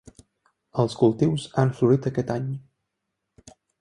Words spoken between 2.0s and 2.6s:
aquest any.